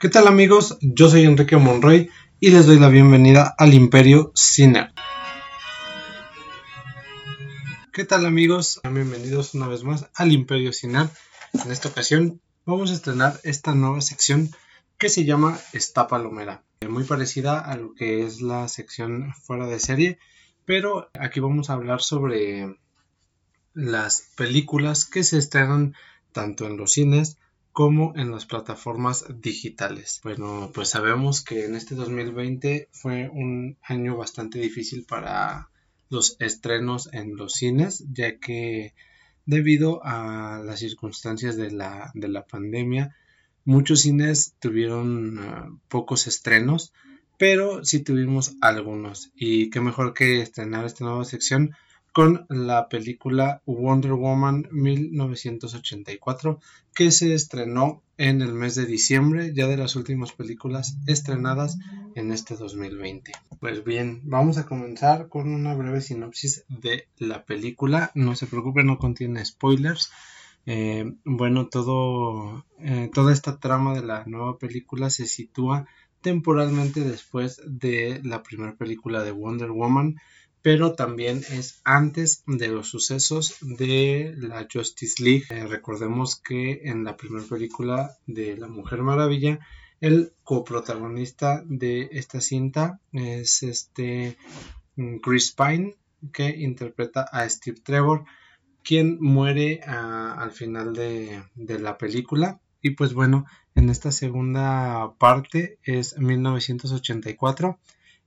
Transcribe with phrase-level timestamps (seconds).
[0.00, 0.78] ¿Qué tal amigos?
[0.80, 2.08] Yo soy Enrique Monroy
[2.38, 4.92] y les doy la bienvenida al Imperio Cine.
[7.92, 8.80] ¿Qué tal amigos?
[8.84, 11.08] Bienvenidos una vez más al Imperio Cine.
[11.52, 14.50] En esta ocasión vamos a estrenar esta nueva sección
[14.98, 16.62] que se llama Esta Palomera.
[16.88, 20.20] Muy parecida a lo que es la sección fuera de serie,
[20.64, 22.78] pero aquí vamos a hablar sobre
[23.74, 25.96] las películas que se estrenan
[26.30, 27.36] tanto en los cines
[27.78, 30.20] como en las plataformas digitales.
[30.24, 35.68] Bueno, pues sabemos que en este 2020 fue un año bastante difícil para
[36.10, 38.94] los estrenos en los cines, ya que
[39.46, 43.14] debido a las circunstancias de la, de la pandemia,
[43.64, 46.92] muchos cines tuvieron ah, pocos estrenos,
[47.36, 49.30] pero sí tuvimos algunos.
[49.36, 51.76] Y qué mejor que estrenar esta nueva sección
[52.18, 56.58] con la película Wonder Woman 1984
[56.92, 61.78] que se estrenó en el mes de diciembre, ya de las últimas películas estrenadas
[62.16, 63.30] en este 2020.
[63.60, 68.10] Pues bien, vamos a comenzar con una breve sinopsis de la película.
[68.16, 70.10] No se preocupen, no contiene spoilers.
[70.66, 75.86] Eh, bueno, todo, eh, toda esta trama de la nueva película se sitúa
[76.20, 80.16] temporalmente después de la primera película de Wonder Woman
[80.62, 85.44] pero también es antes de los sucesos de la Justice League.
[85.50, 89.60] Eh, recordemos que en la primera película de La Mujer Maravilla,
[90.00, 94.36] el coprotagonista de esta cinta es este
[94.96, 95.96] mm, Chris Pine,
[96.32, 98.24] que interpreta a Steve Trevor,
[98.82, 102.60] quien muere ah, al final de, de la película.
[102.80, 107.78] Y pues bueno, en esta segunda parte es 1984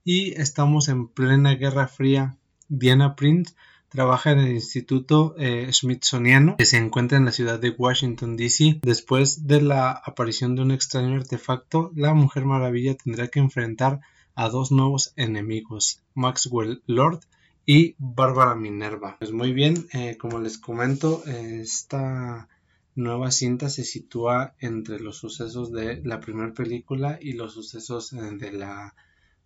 [0.04, 2.36] y estamos en plena Guerra Fría.
[2.68, 3.54] Diana Prince
[3.88, 8.80] trabaja en el Instituto eh, Smithsoniano que se encuentra en la ciudad de Washington, D.C.
[8.82, 14.00] Después de la aparición de un extraño artefacto, la Mujer Maravilla tendrá que enfrentar
[14.34, 17.20] a dos nuevos enemigos, Maxwell Lord
[17.66, 19.16] y Bárbara Minerva.
[19.18, 22.48] Pues muy bien, eh, como les comento, esta
[22.94, 28.20] nueva cinta se sitúa entre los sucesos de la primera película y los sucesos eh,
[28.38, 28.94] de la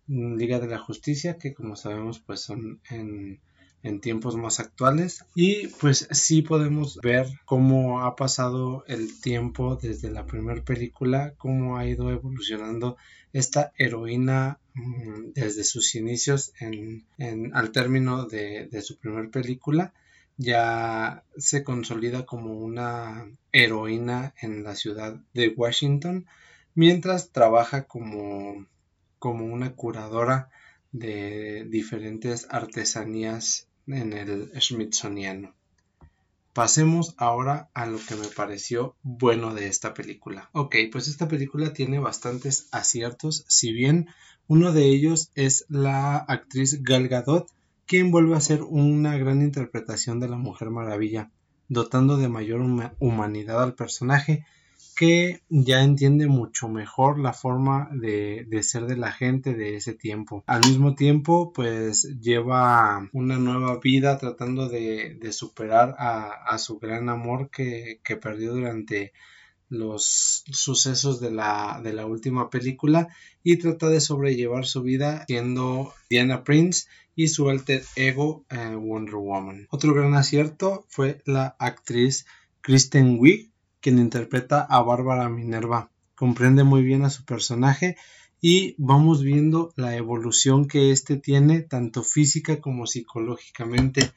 [0.07, 3.39] Liga de la Justicia, que como sabemos pues son en,
[4.01, 5.23] tiempos más actuales.
[5.33, 11.77] Y pues sí podemos ver cómo ha pasado el tiempo desde la primera película, cómo
[11.77, 12.97] ha ido evolucionando
[13.31, 17.05] esta heroína mm, desde sus inicios en
[17.53, 19.93] al término de, de su primera película.
[20.35, 26.27] Ya se consolida como una heroína en la ciudad de Washington
[26.75, 28.67] mientras trabaja como
[29.19, 30.49] como una curadora
[30.91, 35.53] de diferentes artesanías en el Smithsoniano.
[36.53, 40.49] Pasemos ahora a lo que me pareció bueno de esta película.
[40.53, 44.07] Ok, pues esta película tiene bastantes aciertos, si bien
[44.47, 47.47] uno de ellos es la actriz Gal Gadot,
[47.85, 51.29] quien vuelve a hacer una gran interpretación de la Mujer Maravilla,
[51.69, 52.61] dotando de mayor
[52.99, 54.45] humanidad al personaje
[54.97, 60.43] que ya entiende mucho mejor la forma de, ser de la gente de ese tiempo.
[60.47, 67.51] Al mismo tiempo, pues lleva una nueva vida tratando de, superar a, su gran amor
[67.51, 69.13] que, perdió durante
[69.69, 73.09] los sucesos de la, de la última película
[73.43, 79.15] y trata de sobrellevar su vida siendo Diana Prince y su alter ego eh, Wonder
[79.15, 79.67] Woman.
[79.69, 82.25] Otro gran acierto fue la actriz
[82.61, 85.89] Kristen Wiig quien interpreta a Bárbara Minerva.
[86.15, 87.97] Comprende muy bien a su personaje
[88.41, 94.11] y vamos viendo la evolución que éste tiene tanto física como psicológicamente.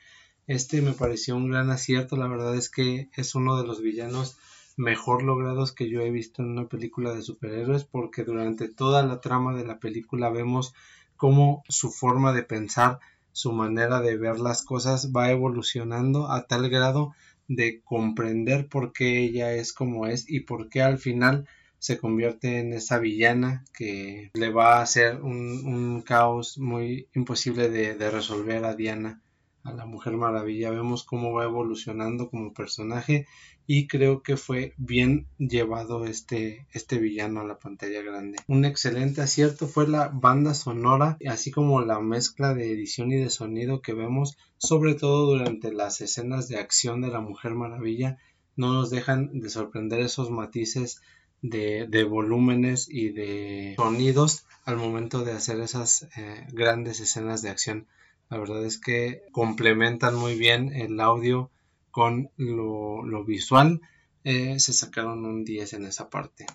[0.47, 4.37] Este me pareció un gran acierto, la verdad es que es uno de los villanos
[4.76, 9.20] mejor logrados que yo he visto en una película de superhéroes porque durante toda la
[9.20, 10.75] trama de la película vemos
[11.16, 12.99] cómo su forma de pensar,
[13.32, 17.15] su manera de ver las cosas va evolucionando a tal grado
[17.50, 21.49] de comprender por qué ella es como es y por qué al final
[21.81, 27.94] se convierte en esa villana que le va a hacer un, caos muy imposible de,
[27.94, 29.20] de, resolver a Diana,
[29.65, 30.71] a la Mujer Maravilla.
[30.71, 33.27] Vemos cómo va evolucionando como personaje
[33.67, 38.39] y creo que fue bien llevado este, este villano a la pantalla grande.
[38.49, 43.31] Un excelente acierto fue la banda sonora, así como la mezcla de edición y de
[43.31, 48.19] sonido que vemos, sobre todo durante las escenas de acción de la Mujer Maravilla,
[48.57, 51.01] no nos dejan de sorprender esos matices
[51.43, 57.87] de, volúmenes y de sonidos al momento de hacer esas eh, grandes escenas de acción.
[58.31, 61.50] La verdad es que complementan muy bien el audio
[61.91, 63.81] con lo, visual,
[64.23, 66.47] eh, se sacaron un 10 en esa parte.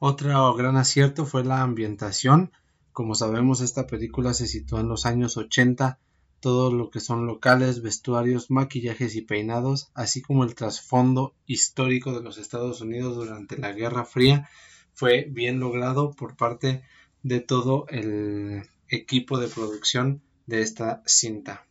[0.00, 2.50] Otro gran acierto fue la ambientación.
[2.90, 6.00] Como sabemos, esta película se sitúa en los años 80.
[6.40, 12.22] Todo lo que son locales, vestuarios, maquillajes y peinados, así como el trasfondo histórico de
[12.22, 14.50] los Estados Unidos durante la Guerra Fría,
[14.92, 16.82] fue bien logrado por parte
[17.22, 21.66] de todo el equipo de producción de esta cinta.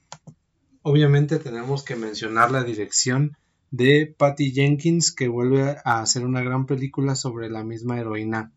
[0.82, 3.38] Obviamente tenemos que mencionar la dirección
[3.72, 8.52] de Patty Jenkins que vuelve a hacer una gran película sobre la misma heroína,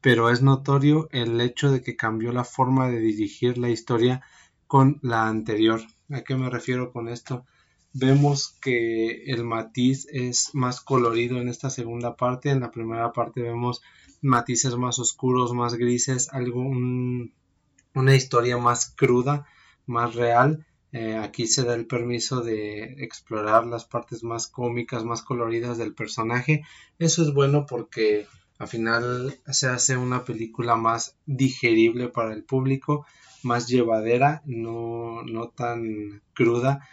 [0.00, 4.22] pero es notorio el hecho de que cambió la forma de dirigir la historia
[4.66, 5.80] con la anterior.
[6.10, 7.46] ¿A qué me refiero con esto?
[7.92, 12.50] Vemos que el matiz es más colorido en esta segunda parte.
[12.50, 13.82] En la primera parte vemos
[14.20, 19.46] matices más oscuros, más grises, algo una historia más cruda,
[19.88, 25.22] más real eh, aquí se da el permiso de explorar las partes más cómicas, más
[25.22, 26.62] coloridas del personaje.
[26.98, 28.26] Eso es bueno porque
[28.58, 33.06] al final se hace una película más digerible para el público,
[33.42, 36.88] más llevadera, no, no tan cruda.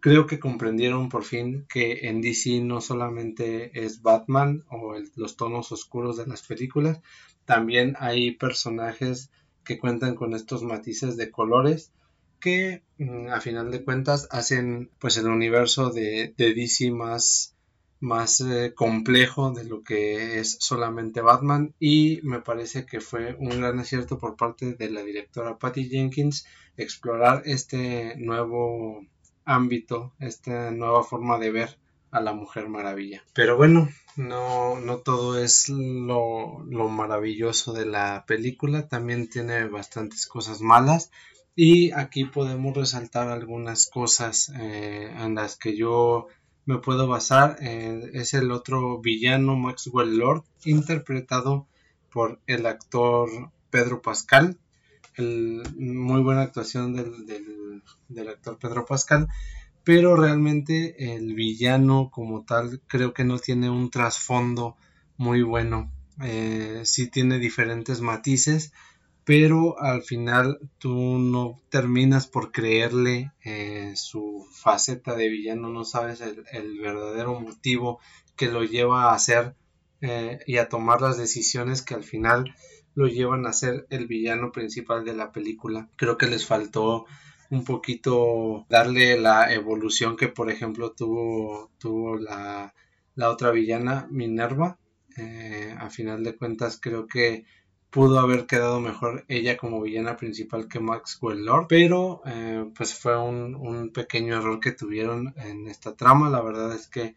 [0.00, 5.72] Creo que comprendieron por fin que en DC no solamente es Batman o los tonos
[5.72, 7.00] oscuros de las películas,
[7.44, 9.30] también hay personajes
[9.64, 11.92] que cuentan con estos matices de colores
[12.46, 17.56] que mm, a final de cuentas hacen pues el universo de, DC más,
[17.98, 21.74] más eh, complejo de lo que es solamente Batman.
[21.80, 26.46] Y me parece que fue un gran acierto por parte de la directora Patty Jenkins
[26.76, 29.04] explorar este nuevo
[29.44, 31.78] ámbito, esta nueva forma de ver
[32.12, 33.24] a la Mujer Maravilla.
[33.32, 40.28] Pero bueno, no, no todo es lo, lo maravilloso de la película, también tiene bastantes
[40.28, 41.10] cosas malas
[41.56, 46.28] y aquí podemos resaltar algunas cosas eh, en las que yo
[46.66, 47.56] me puedo basar.
[47.62, 51.66] Eh, es el otro villano Maxwell Lord, interpretado
[52.12, 54.58] por el actor Pedro Pascal.
[55.18, 59.26] muy buena actuación del, actor Pedro Pascal.
[59.82, 64.76] Pero realmente el villano como tal creo que no tiene un trasfondo
[65.16, 65.90] muy bueno.
[66.20, 68.72] Eh, sí tiene diferentes matices
[69.26, 76.20] pero al final tú no terminas por creerle eh, su faceta de villano, no sabes
[76.20, 77.98] el, verdadero motivo
[78.36, 79.56] que lo lleva a hacer
[80.00, 82.54] eh, y a tomar las decisiones que al final
[82.94, 85.90] lo llevan a ser el villano principal de la película.
[85.96, 87.06] Creo que les faltó
[87.50, 92.72] un poquito darle la evolución que por ejemplo tuvo, tuvo la,
[93.16, 94.78] otra villana Minerva.
[95.16, 97.44] Eh, a final de cuentas creo que
[97.96, 103.18] pudo haber quedado mejor ella como villana principal que Maxwell Lord, pero eh, pues fue
[103.18, 106.28] un, pequeño error que tuvieron en esta trama.
[106.28, 107.14] La verdad es que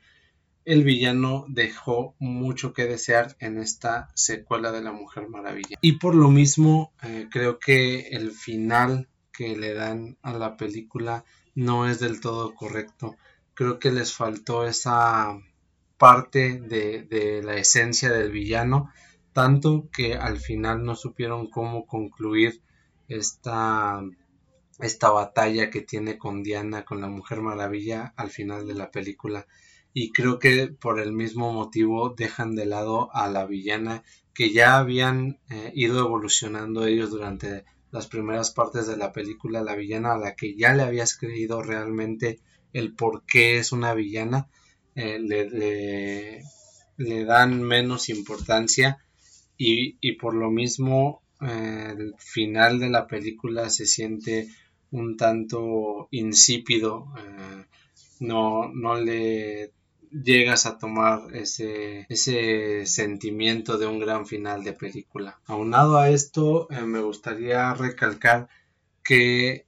[0.64, 5.78] el villano dejó mucho que desear en esta secuela de la Mujer Maravilla.
[5.82, 11.26] Y por lo mismo eh, creo que el final que le dan a la película
[11.56, 13.18] no es del todo correcto.
[13.54, 15.42] Creo que les faltó esa
[15.98, 18.94] parte de, de la esencia del villano
[19.34, 22.62] tanto que al final no supieron cómo concluir
[23.08, 24.02] esta,
[24.80, 29.48] esta batalla que tiene con Diana, con la Mujer Maravilla al final de la película.
[29.94, 34.04] Y creo que por el mismo motivo dejan de lado a la villana
[34.34, 39.76] que ya habían eh, ido evolucionando ellos durante las primeras partes de la película, la
[39.76, 42.40] villana a la que ya le habías creído realmente
[42.72, 44.48] el por qué es una villana,
[44.94, 46.44] eh, le,
[46.98, 49.00] le dan menos importancia
[49.60, 54.48] y, por lo mismo eh, el final de la película se siente
[54.92, 57.66] un tanto insípido, eh,
[58.22, 59.72] no, no le
[60.12, 65.40] llegas a tomar ese, ese sentimiento de un gran final de película.
[65.46, 68.48] Aunado a esto, eh, me gustaría recalcar
[69.04, 69.66] que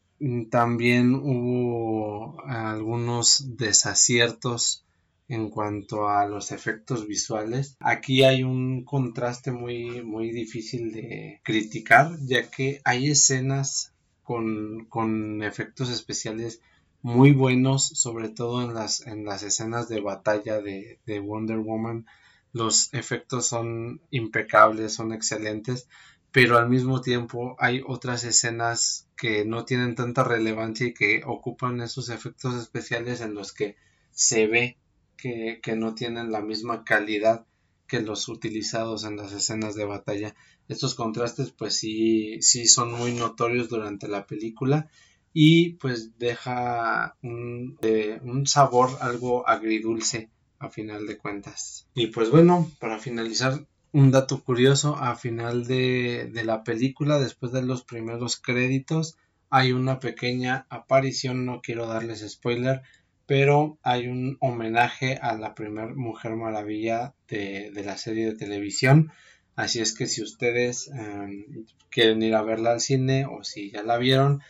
[0.50, 4.86] también hubo algunos desaciertos
[5.32, 7.78] en cuanto a los efectos visuales.
[7.80, 15.90] Aquí hay un contraste muy, muy difícil de criticar, ya que hay escenas con, efectos
[15.90, 16.60] especiales
[17.02, 22.08] muy buenos, sobre todo en las, en las escenas de batalla de, de Wonder Woman.
[22.52, 25.88] Los efectos son impecables, son excelentes,
[26.34, 31.80] pero al mismo tiempo hay otras escenas que no tienen tanta relevancia y que ocupan
[31.80, 33.78] esos efectos especiales en los que
[34.12, 34.78] se ve
[35.22, 37.46] que, no tienen la misma calidad
[37.88, 40.36] que los utilizados en las escenas de batalla.
[40.68, 44.90] Estos contrastes pues sí, sí son muy notorios durante la película
[45.34, 47.78] y pues deja un,
[48.24, 51.88] un sabor algo agridulce a final de cuentas.
[51.94, 57.62] Y pues bueno, para finalizar un dato curioso, a final de, la película, después de
[57.62, 59.18] los primeros créditos,
[59.50, 62.84] hay una pequeña aparición, no quiero darles spoiler,
[63.32, 69.14] pero hay un homenaje a la primer Mujer Maravilla de, la serie de televisión.
[69.56, 71.46] Así es que si ustedes em,
[71.90, 74.42] quieren ir a verla al cine o si ya la vieron,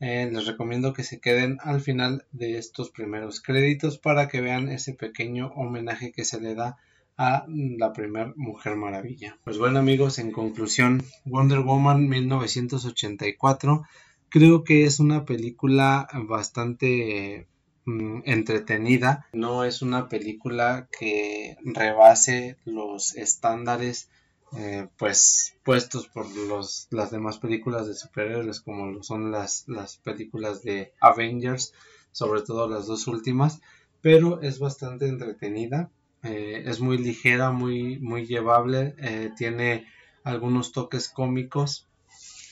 [0.00, 4.68] eh, les recomiendo que se queden al final de estos primeros créditos para que vean
[4.68, 6.76] ese pequeño homenaje que se le da
[7.16, 9.38] a la primer Mujer Maravilla.
[9.44, 13.84] Pues bueno amigos, en conclusión, Wonder Woman 1984
[14.28, 17.46] creo que es una película bastante
[17.84, 24.08] mm, entretenida, no es una película que rebase los estándares
[24.56, 29.96] eh, pues puestos por los, las demás películas de superhéroes como lo son las, las
[29.96, 31.72] películas de Avengers,
[32.12, 33.60] sobre todo las dos últimas,
[34.00, 35.90] pero es bastante entretenida
[36.24, 39.86] eh, es muy ligera, muy, muy llevable, eh, tiene
[40.24, 41.86] algunos toques cómicos,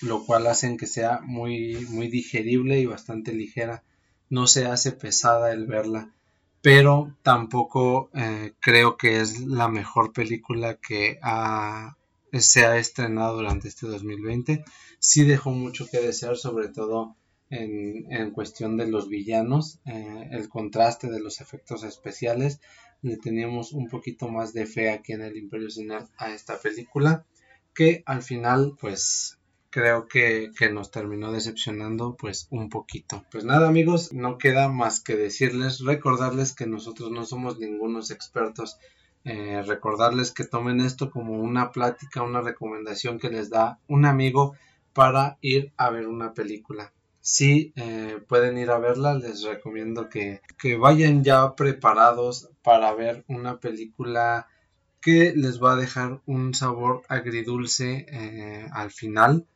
[0.02, 3.82] lo cual hacen que sea muy, muy digerible y bastante ligera.
[4.32, 6.10] No se hace pesada el verla,
[6.62, 11.18] pero tampoco eh, creo que es la mejor película que
[12.32, 14.64] se ha estrenado durante este 2020.
[14.98, 17.14] Sí dejó mucho que desear, sobre todo
[17.50, 22.58] en, cuestión de los villanos, el contraste de los efectos especiales
[23.02, 27.26] le teníamos un poquito más de fe aquí en el Imperio Cinear a esta película
[27.74, 29.38] que al final pues
[29.72, 33.24] creo que, nos terminó decepcionando pues un poquito.
[33.32, 38.78] Pues nada amigos, no queda más que decirles, recordarles que nosotros no somos ningunos expertos,
[39.24, 44.54] eh, recordarles que tomen esto como una plática, una recomendación que les da un amigo
[44.92, 50.40] para ir a ver una película si eh, pueden ir a verla, les recomiendo que,
[50.78, 54.48] vayan ya preparados para ver una película
[55.00, 59.46] que les va a dejar un sabor agridulce eh, al final.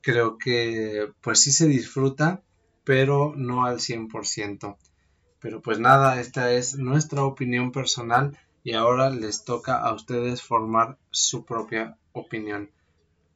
[0.00, 2.42] Creo que pues sí se disfruta,
[2.84, 4.76] pero no al 100%.
[5.40, 10.98] Pero pues nada, esta es nuestra opinión personal y ahora les toca a ustedes formar
[11.10, 12.70] su propia opinión.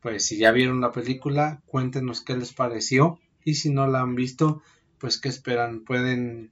[0.00, 4.14] Pues si ya vieron la película, cuéntenos qué les pareció y si no la han
[4.14, 4.62] visto,
[4.98, 6.50] pues qué esperan, pueden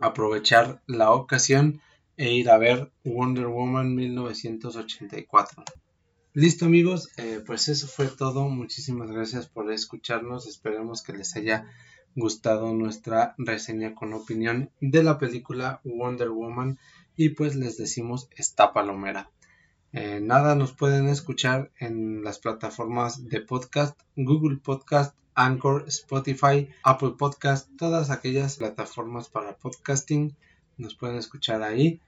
[0.00, 1.80] aprovechar la ocasión
[2.16, 5.64] e ir a ver Wonder Woman 1984.
[6.34, 8.48] Listo amigos, eh, pues eso fue todo.
[8.48, 10.46] Muchísimas gracias por escucharnos.
[10.46, 11.66] Esperemos que les haya
[12.16, 16.78] gustado nuestra reseña con opinión de la película Wonder Woman
[17.16, 19.30] y pues les decimos esta palomera.
[19.92, 27.12] Eh, nada, nos pueden escuchar en las plataformas de podcast, Google Podcast, Anchor, Spotify, Apple
[27.18, 30.34] Podcast, todas aquellas plataformas para podcasting.
[30.78, 32.00] Nos pueden escuchar ahí.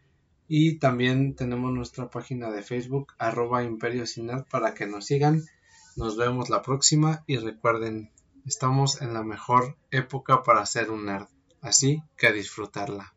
[0.48, 4.04] Y también tenemos nuestra página de Facebook, arroba Imperio
[4.50, 5.42] para que nos sigan.
[5.96, 8.10] Nos vemos la próxima y recuerden,
[8.46, 11.28] estamos en la mejor época para ser un nerd.
[11.60, 13.12] Así que a disfrutarla.